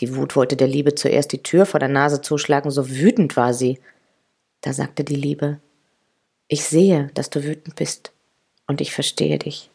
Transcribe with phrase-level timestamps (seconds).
[0.00, 3.54] Die Wut wollte der Liebe zuerst die Tür vor der Nase zuschlagen, so wütend war
[3.54, 3.78] sie.
[4.60, 5.60] Da sagte die Liebe,
[6.48, 8.12] ich sehe, dass du wütend bist,
[8.66, 9.70] und ich verstehe dich.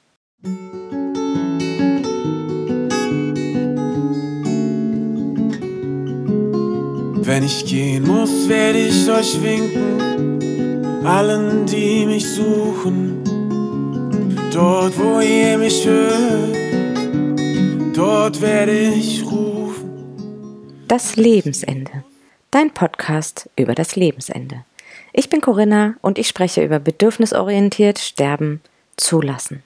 [7.22, 13.24] Wenn ich gehen muss, werde ich euch winken, allen, die mich suchen.
[14.52, 16.56] Dort, wo ihr mich hört,
[17.96, 19.48] dort werde ich rufen.
[20.90, 22.04] Das Lebensende.
[22.50, 24.66] Dein Podcast über das Lebensende.
[25.13, 28.59] Ich bin Corinna und ich spreche über bedürfnisorientiert Sterben
[28.98, 29.62] zulassen.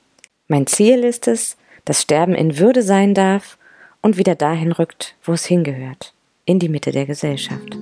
[0.50, 3.58] Mein Ziel ist es, dass Sterben in Würde sein darf
[4.02, 6.14] und wieder dahin rückt, wo es hingehört,
[6.44, 7.78] in die Mitte der Gesellschaft.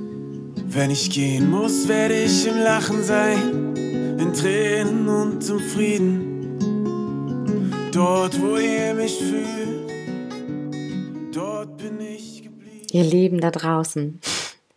[0.67, 3.75] Wenn ich gehen muss, werde ich im Lachen sein,
[4.19, 6.59] in Tränen und im Frieden.
[7.91, 9.89] Dort, wo ihr mich fühlt,
[11.33, 12.40] dort bin ich.
[12.93, 14.19] Ihr Lieben da draußen,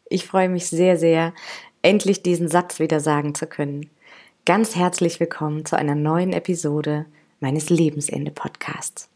[0.09, 1.34] ich freue mich sehr, sehr,
[1.82, 3.90] endlich diesen Satz wieder sagen zu können.
[4.45, 7.06] Ganz herzlich willkommen zu einer neuen Episode
[7.40, 9.09] meines Lebensende-Podcasts.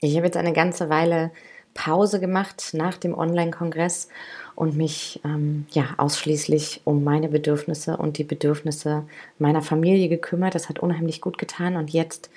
[0.00, 1.32] Ich habe jetzt eine ganze Weile
[1.74, 4.08] Pause gemacht nach dem Online-Kongress
[4.54, 9.04] und mich ähm, ja ausschließlich um meine Bedürfnisse und die Bedürfnisse
[9.38, 10.54] meiner Familie gekümmert.
[10.54, 12.30] Das hat unheimlich gut getan und jetzt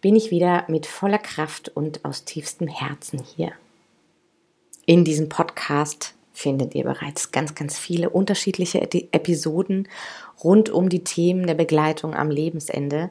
[0.00, 3.54] bin ich wieder mit voller Kraft und aus tiefstem Herzen hier.
[4.86, 9.88] In diesem Podcast findet ihr bereits ganz, ganz viele unterschiedliche Episoden
[10.42, 13.08] rund um die Themen der Begleitung am Lebensende.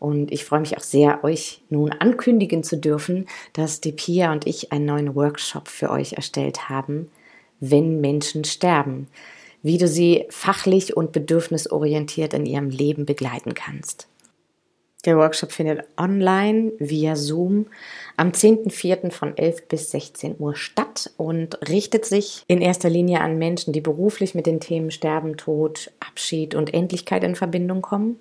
[0.00, 4.48] Und ich freue mich auch sehr, euch nun ankündigen zu dürfen, dass die Pia und
[4.48, 7.08] ich einen neuen Workshop für euch erstellt haben,
[7.60, 9.06] wenn Menschen sterben,
[9.62, 14.08] wie du sie fachlich und bedürfnisorientiert in ihrem Leben begleiten kannst.
[15.04, 17.66] Der Workshop findet online via Zoom
[18.16, 19.10] am 10.04.
[19.10, 23.80] von 11 bis 16 Uhr statt und richtet sich in erster Linie an Menschen, die
[23.80, 28.20] beruflich mit den Themen Sterben, Tod, Abschied und Endlichkeit in Verbindung kommen.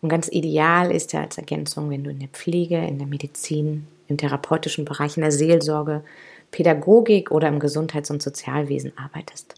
[0.00, 3.86] Und ganz ideal ist er als Ergänzung, wenn du in der Pflege, in der Medizin,
[4.08, 6.04] im therapeutischen Bereich, in der Seelsorge,
[6.50, 9.56] Pädagogik oder im Gesundheits- und Sozialwesen arbeitest.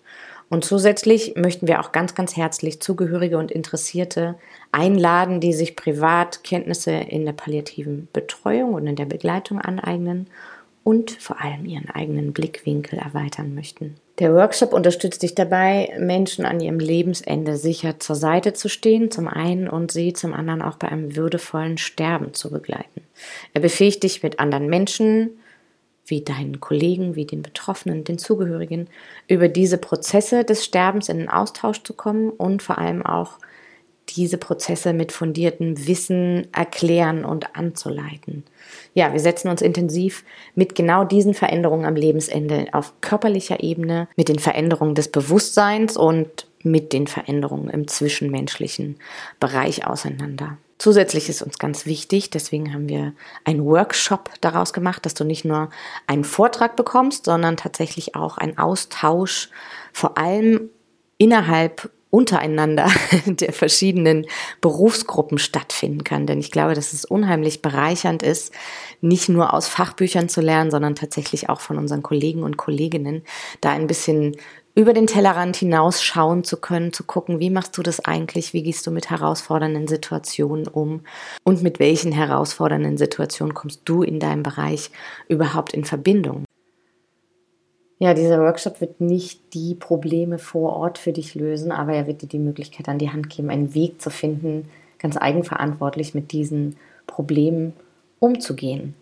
[0.48, 4.36] Und zusätzlich möchten wir auch ganz, ganz herzlich Zugehörige und Interessierte
[4.70, 10.28] einladen, die sich privat Kenntnisse in der palliativen Betreuung und in der Begleitung aneignen
[10.84, 13.96] und vor allem ihren eigenen Blickwinkel erweitern möchten.
[14.20, 19.26] Der Workshop unterstützt dich dabei, Menschen an ihrem Lebensende sicher zur Seite zu stehen, zum
[19.26, 23.02] einen und sie zum anderen auch bei einem würdevollen Sterben zu begleiten.
[23.52, 25.30] Er befähigt dich mit anderen Menschen,
[26.06, 28.88] wie deinen Kollegen, wie den Betroffenen, den Zugehörigen,
[29.28, 33.38] über diese Prozesse des Sterbens in den Austausch zu kommen und vor allem auch
[34.10, 38.44] diese Prozesse mit fundiertem Wissen erklären und anzuleiten.
[38.94, 40.24] Ja, wir setzen uns intensiv
[40.54, 46.46] mit genau diesen Veränderungen am Lebensende auf körperlicher Ebene, mit den Veränderungen des Bewusstseins und
[46.62, 48.96] mit den Veränderungen im zwischenmenschlichen
[49.40, 50.58] Bereich auseinander.
[50.78, 53.14] Zusätzlich ist uns ganz wichtig, deswegen haben wir
[53.44, 55.70] einen Workshop daraus gemacht, dass du nicht nur
[56.06, 59.48] einen Vortrag bekommst, sondern tatsächlich auch einen Austausch,
[59.92, 60.68] vor allem
[61.16, 62.90] innerhalb untereinander
[63.26, 64.26] der verschiedenen
[64.60, 66.26] Berufsgruppen stattfinden kann.
[66.26, 68.52] Denn ich glaube, dass es unheimlich bereichernd ist,
[69.00, 73.22] nicht nur aus Fachbüchern zu lernen, sondern tatsächlich auch von unseren Kollegen und Kolleginnen
[73.60, 74.36] da ein bisschen
[74.76, 78.86] über den Tellerrand hinausschauen zu können, zu gucken, wie machst du das eigentlich, wie gehst
[78.86, 81.00] du mit herausfordernden Situationen um
[81.44, 84.90] und mit welchen herausfordernden Situationen kommst du in deinem Bereich
[85.28, 86.44] überhaupt in Verbindung.
[87.98, 92.20] Ja, dieser Workshop wird nicht die Probleme vor Ort für dich lösen, aber er wird
[92.20, 96.76] dir die Möglichkeit an die Hand geben, einen Weg zu finden, ganz eigenverantwortlich mit diesen
[97.06, 97.72] Problemen
[98.18, 98.94] umzugehen.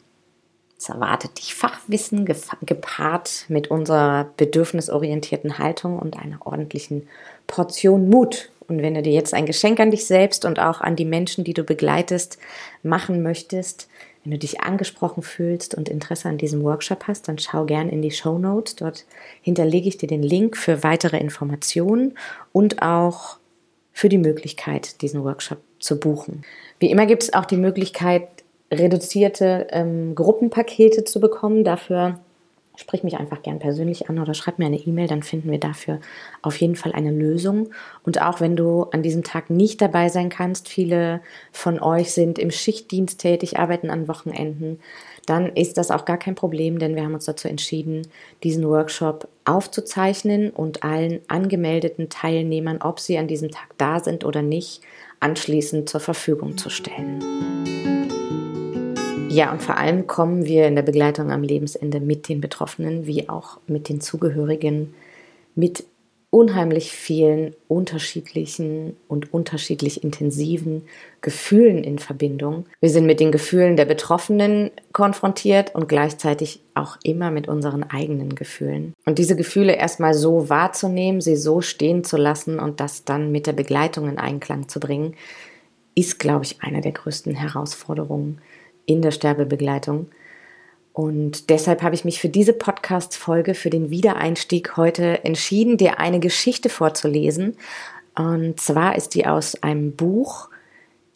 [0.85, 7.09] Es erwartet dich Fachwissen gepaart mit unserer bedürfnisorientierten Haltung und einer ordentlichen
[7.47, 8.51] Portion Mut.
[8.69, 11.43] Und wenn du dir jetzt ein Geschenk an dich selbst und auch an die Menschen,
[11.43, 12.37] die du begleitest,
[12.83, 13.89] machen möchtest,
[14.25, 18.03] wenn du dich angesprochen fühlst und Interesse an diesem Workshop hast, dann schau gern in
[18.03, 18.77] die Show Notes.
[18.77, 19.07] Dort
[19.41, 22.19] hinterlege ich dir den Link für weitere Informationen
[22.53, 23.39] und auch
[23.95, 26.43] für die Möglichkeit, diesen Workshop zu buchen.
[26.79, 28.29] Wie immer gibt es auch die Möglichkeit,
[28.73, 31.65] reduzierte ähm, Gruppenpakete zu bekommen.
[31.65, 32.19] Dafür
[32.77, 36.01] sprich mich einfach gern persönlich an oder schreib mir eine E-Mail, dann finden wir dafür
[36.43, 37.71] auf jeden Fall eine Lösung.
[38.05, 41.21] Und auch wenn du an diesem Tag nicht dabei sein kannst, viele
[41.53, 44.81] von euch sind im Schichtdienst tätig, arbeiten an Wochenenden,
[45.27, 48.07] dann ist das auch gar kein Problem, denn wir haben uns dazu entschieden,
[48.43, 54.43] diesen Workshop aufzuzeichnen und allen angemeldeten Teilnehmern, ob sie an diesem Tag da sind oder
[54.43, 54.83] nicht,
[55.21, 57.54] anschließend zur Verfügung zu stellen.
[59.35, 63.29] Ja, und vor allem kommen wir in der Begleitung am Lebensende mit den Betroffenen wie
[63.29, 64.95] auch mit den Zugehörigen
[65.57, 65.85] mit
[66.31, 70.83] unheimlich vielen unterschiedlichen und unterschiedlich intensiven
[71.21, 72.67] Gefühlen in Verbindung.
[72.81, 78.37] Wir sind mit den Gefühlen der Betroffenen konfrontiert und gleichzeitig auch immer mit unseren eigenen
[78.37, 78.95] Gefühlen.
[79.05, 83.49] Und diese Gefühle erstmal so wahrzunehmen, sie so stehen zu lassen und das dann mit
[83.49, 85.15] der Begleitung in Einklang zu bringen,
[85.97, 88.41] ist, glaube ich, eine der größten Herausforderungen
[88.87, 90.09] in der Sterbebegleitung.
[90.93, 96.21] Und deshalb habe ich mich für diese Podcast-Folge, für den Wiedereinstieg heute entschieden, dir eine
[96.21, 97.57] Geschichte vorzulesen.
[98.15, 100.49] Und zwar ist die aus einem Buch,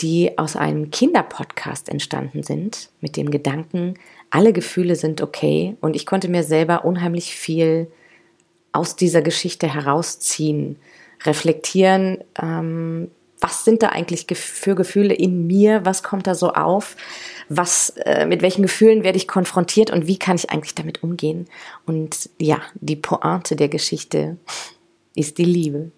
[0.00, 3.94] die aus einem Kinderpodcast entstanden sind, mit dem Gedanken,
[4.30, 5.76] alle Gefühle sind okay.
[5.80, 7.88] Und ich konnte mir selber unheimlich viel
[8.72, 10.76] aus dieser Geschichte herausziehen,
[11.24, 13.10] reflektieren, ähm,
[13.40, 16.96] was sind da eigentlich für Gefühle in mir, was kommt da so auf,
[17.48, 21.48] was, äh, mit welchen Gefühlen werde ich konfrontiert und wie kann ich eigentlich damit umgehen.
[21.86, 24.36] Und ja, die Pointe der Geschichte
[25.14, 25.90] ist die Liebe.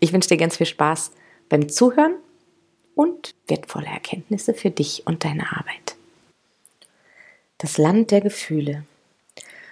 [0.00, 1.12] Ich wünsche dir ganz viel Spaß
[1.48, 2.14] beim Zuhören
[2.94, 5.96] und wertvolle Erkenntnisse für dich und deine Arbeit.
[7.58, 8.84] Das Land der Gefühle.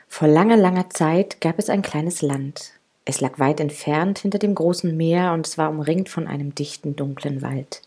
[0.09, 2.73] Vor langer, langer Zeit gab es ein kleines Land,
[3.05, 6.95] es lag weit entfernt hinter dem großen Meer und es war umringt von einem dichten,
[6.95, 7.83] dunklen Wald.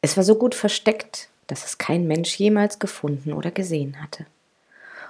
[0.00, 4.26] Es war so gut versteckt, dass es kein Mensch jemals gefunden oder gesehen hatte.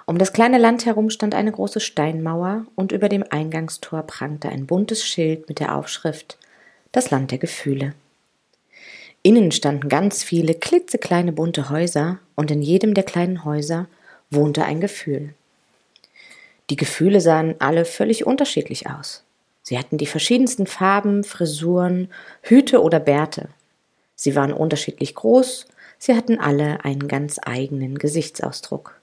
[0.06, 4.66] Um das kleine Land herum stand eine große Steinmauer und über dem Eingangstor prangte ein
[4.66, 6.38] buntes Schild mit der Aufschrift
[6.90, 7.94] Das Land der Gefühle.
[9.22, 13.86] Innen standen ganz viele klitzekleine bunte Häuser und in jedem der kleinen Häuser
[14.30, 15.34] wohnte ein Gefühl.
[16.72, 19.24] Die Gefühle sahen alle völlig unterschiedlich aus.
[19.60, 22.08] Sie hatten die verschiedensten Farben, Frisuren,
[22.40, 23.50] Hüte oder Bärte.
[24.14, 25.66] Sie waren unterschiedlich groß,
[25.98, 28.98] sie hatten alle einen ganz eigenen Gesichtsausdruck.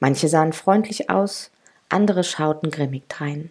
[0.00, 1.50] Manche sahen freundlich aus,
[1.90, 3.50] andere schauten grimmig drein.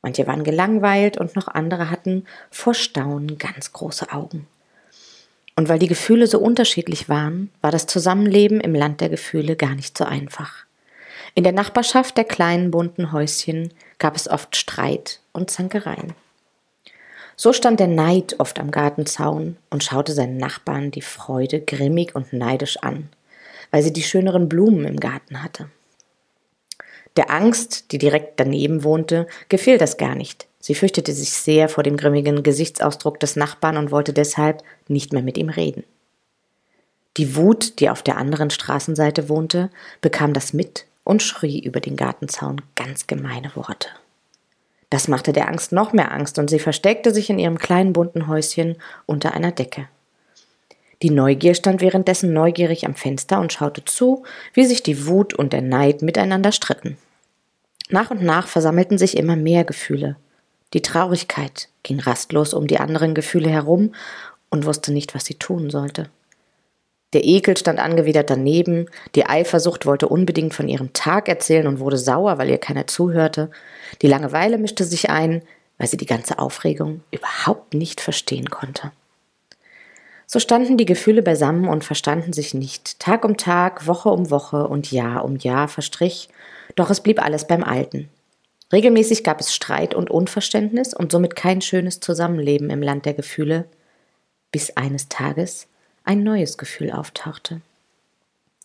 [0.00, 4.46] Manche waren gelangweilt und noch andere hatten vor Staunen ganz große Augen.
[5.56, 9.74] Und weil die Gefühle so unterschiedlich waren, war das Zusammenleben im Land der Gefühle gar
[9.74, 10.67] nicht so einfach.
[11.34, 16.14] In der Nachbarschaft der kleinen bunten Häuschen gab es oft Streit und Zankereien.
[17.36, 22.32] So stand der Neid oft am Gartenzaun und schaute seinen Nachbarn die Freude grimmig und
[22.32, 23.08] neidisch an,
[23.70, 25.70] weil sie die schöneren Blumen im Garten hatte.
[27.16, 30.48] Der Angst, die direkt daneben wohnte, gefiel das gar nicht.
[30.58, 35.22] Sie fürchtete sich sehr vor dem grimmigen Gesichtsausdruck des Nachbarn und wollte deshalb nicht mehr
[35.22, 35.84] mit ihm reden.
[37.16, 39.70] Die Wut, die auf der anderen Straßenseite wohnte,
[40.00, 43.88] bekam das mit und schrie über den Gartenzaun ganz gemeine Worte.
[44.90, 48.28] Das machte der Angst noch mehr Angst und sie versteckte sich in ihrem kleinen bunten
[48.28, 48.76] Häuschen
[49.06, 49.88] unter einer Decke.
[51.00, 55.54] Die Neugier stand währenddessen neugierig am Fenster und schaute zu, wie sich die Wut und
[55.54, 56.98] der Neid miteinander stritten.
[57.88, 60.16] Nach und nach versammelten sich immer mehr Gefühle.
[60.74, 63.94] Die Traurigkeit ging rastlos um die anderen Gefühle herum
[64.50, 66.10] und wusste nicht, was sie tun sollte.
[67.14, 71.96] Der Ekel stand angewidert daneben, die Eifersucht wollte unbedingt von ihrem Tag erzählen und wurde
[71.96, 73.50] sauer, weil ihr keiner zuhörte.
[74.02, 75.42] Die Langeweile mischte sich ein,
[75.78, 78.92] weil sie die ganze Aufregung überhaupt nicht verstehen konnte.
[80.26, 83.00] So standen die Gefühle beisammen und verstanden sich nicht.
[83.00, 86.28] Tag um Tag, Woche um Woche und Jahr um Jahr verstrich,
[86.74, 88.10] doch es blieb alles beim Alten.
[88.70, 93.64] Regelmäßig gab es Streit und Unverständnis und somit kein schönes Zusammenleben im Land der Gefühle,
[94.52, 95.68] bis eines Tages
[96.08, 97.60] ein neues Gefühl auftauchte.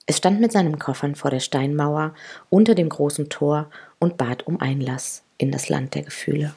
[0.06, 2.16] Es stand mit seinen Koffern vor der Steinmauer
[2.50, 3.70] unter dem großen Tor
[4.00, 6.54] und bat um Einlass in das Land der Gefühle.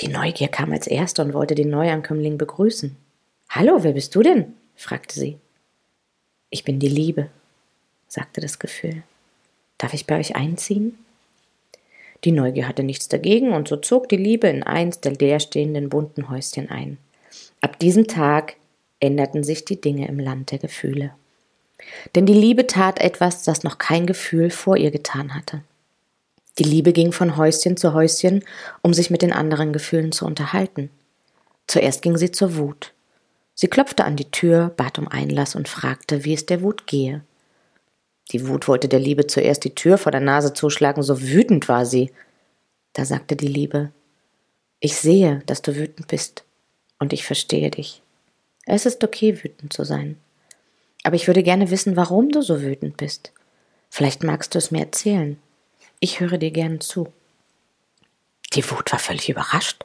[0.00, 2.96] Die Neugier kam als Erste und wollte den Neuankömmling begrüßen.
[3.48, 4.54] Hallo, wer bist du denn?
[4.74, 5.38] fragte sie.
[6.50, 7.28] Ich bin die Liebe,
[8.08, 9.04] sagte das Gefühl.
[9.78, 10.98] Darf ich bei euch einziehen?
[12.24, 16.28] Die Neugier hatte nichts dagegen, und so zog die Liebe in eins der leerstehenden bunten
[16.28, 16.98] Häuschen ein.
[17.60, 18.56] Ab diesem Tag
[19.00, 21.12] änderten sich die Dinge im Land der Gefühle.
[22.14, 25.62] Denn die Liebe tat etwas, das noch kein Gefühl vor ihr getan hatte.
[26.58, 28.42] Die Liebe ging von Häuschen zu Häuschen,
[28.82, 30.90] um sich mit den anderen Gefühlen zu unterhalten.
[31.66, 32.94] Zuerst ging sie zur Wut.
[33.54, 37.22] Sie klopfte an die Tür, bat um Einlass und fragte, wie es der Wut gehe.
[38.32, 41.86] Die Wut wollte der Liebe zuerst die Tür vor der Nase zuschlagen, so wütend war
[41.86, 42.10] sie.
[42.92, 43.92] Da sagte die Liebe,
[44.80, 46.44] ich sehe, dass du wütend bist,
[46.98, 48.02] und ich verstehe dich.
[48.66, 50.18] Es ist okay, wütend zu sein.
[51.04, 53.32] Aber ich würde gerne wissen, warum du so wütend bist.
[53.90, 55.38] Vielleicht magst du es mir erzählen.
[56.00, 57.12] Ich höre dir gerne zu.
[58.54, 59.84] Die Wut war völlig überrascht.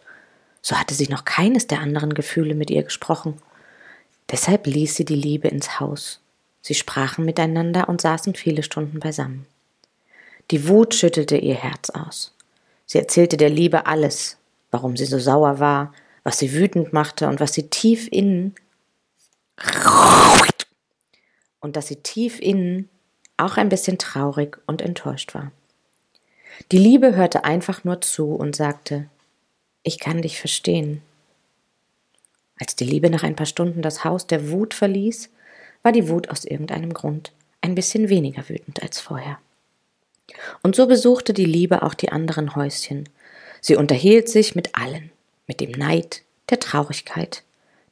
[0.63, 3.37] So hatte sie noch keines der anderen Gefühle mit ihr gesprochen.
[4.31, 6.19] Deshalb ließ sie die Liebe ins Haus.
[6.61, 9.45] Sie sprachen miteinander und saßen viele Stunden beisammen.
[10.49, 12.33] Die Wut schüttelte ihr Herz aus.
[12.87, 14.37] Sie erzählte der Liebe alles,
[14.71, 18.55] warum sie so sauer war, was sie wütend machte und was sie tief innen
[21.59, 22.89] und dass sie tief innen
[23.37, 25.51] auch ein bisschen traurig und enttäuscht war.
[26.71, 29.07] Die Liebe hörte einfach nur zu und sagte,
[29.83, 31.01] ich kann dich verstehen.
[32.59, 35.29] Als die Liebe nach ein paar Stunden das Haus der Wut verließ,
[35.81, 39.39] war die Wut aus irgendeinem Grund ein bisschen weniger wütend als vorher.
[40.61, 43.09] Und so besuchte die Liebe auch die anderen Häuschen.
[43.61, 45.11] Sie unterhielt sich mit allen,
[45.47, 47.43] mit dem Neid, der Traurigkeit,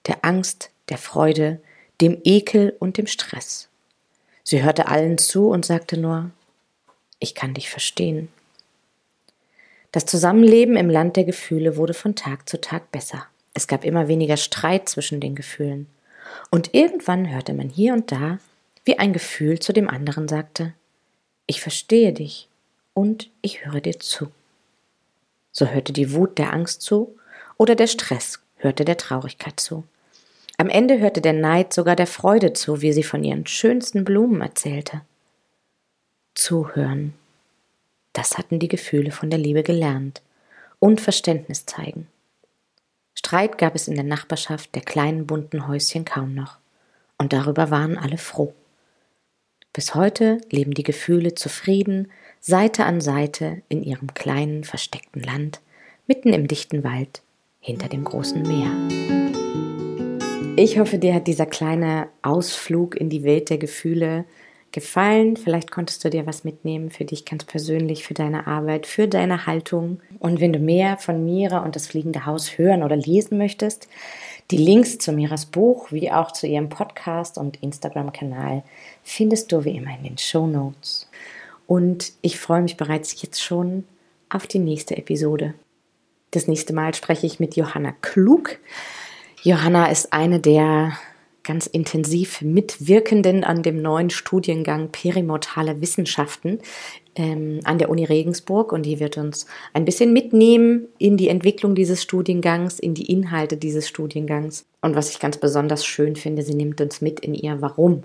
[0.07, 1.61] der Angst, der Freude,
[2.01, 3.69] dem Ekel und dem Stress.
[4.43, 6.31] Sie hörte allen zu und sagte nur,
[7.19, 8.29] ich kann dich verstehen.
[9.91, 13.25] Das Zusammenleben im Land der Gefühle wurde von Tag zu Tag besser.
[13.53, 15.87] Es gab immer weniger Streit zwischen den Gefühlen.
[16.51, 18.37] Und irgendwann hörte man hier und da,
[18.85, 20.73] wie ein Gefühl zu dem anderen sagte,
[21.47, 22.47] ich verstehe dich
[22.93, 24.31] und ich höre dir zu.
[25.51, 27.17] So hörte die Wut der Angst zu
[27.57, 29.83] oder der Stress hörte der Traurigkeit zu.
[30.59, 34.41] Am Ende hörte der Neid sogar der Freude zu, wie sie von ihren schönsten Blumen
[34.41, 35.03] erzählte.
[36.35, 37.13] Zuhören.
[38.11, 40.21] Das hatten die Gefühle von der Liebe gelernt.
[40.79, 42.07] Und Verständnis zeigen.
[43.13, 46.57] Streit gab es in der Nachbarschaft der kleinen bunten Häuschen kaum noch.
[47.17, 48.53] Und darüber waren alle froh.
[49.71, 52.11] Bis heute leben die Gefühle zufrieden,
[52.41, 55.61] Seite an Seite in ihrem kleinen, versteckten Land,
[56.05, 57.21] mitten im dichten Wald,
[57.61, 59.28] hinter dem großen Meer.
[60.61, 64.25] Ich hoffe, dir hat dieser kleine Ausflug in die Welt der Gefühle
[64.73, 65.37] gefallen.
[65.37, 69.45] Vielleicht konntest du dir was mitnehmen für dich ganz persönlich, für deine Arbeit, für deine
[69.45, 70.01] Haltung.
[70.19, 73.87] Und wenn du mehr von Mira und das fliegende Haus hören oder lesen möchtest,
[74.51, 78.63] die Links zu Miras Buch wie auch zu ihrem Podcast und Instagram-Kanal
[79.01, 81.09] findest du wie immer in den Show Notes.
[81.67, 83.85] Und ich freue mich bereits jetzt schon
[84.27, 85.53] auf die nächste Episode.
[86.31, 88.59] Das nächste Mal spreche ich mit Johanna Klug.
[89.43, 90.93] Johanna ist eine der
[91.43, 96.59] ganz intensiv Mitwirkenden an dem neuen Studiengang Perimortale Wissenschaften
[97.15, 101.73] ähm, an der Uni Regensburg und die wird uns ein bisschen mitnehmen in die Entwicklung
[101.73, 104.65] dieses Studiengangs, in die Inhalte dieses Studiengangs.
[104.81, 108.03] Und was ich ganz besonders schön finde, sie nimmt uns mit in ihr Warum.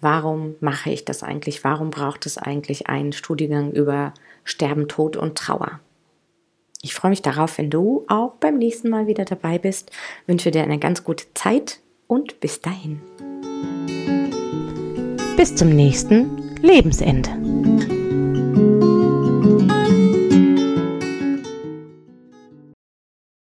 [0.00, 1.64] Warum mache ich das eigentlich?
[1.64, 4.14] Warum braucht es eigentlich einen Studiengang über
[4.44, 5.80] Sterben, Tod und Trauer?
[6.84, 9.92] Ich freue mich darauf, wenn du auch beim nächsten Mal wieder dabei bist.
[10.26, 13.00] Wünsche dir eine ganz gute Zeit und bis dahin.
[15.36, 17.30] Bis zum nächsten Lebensende.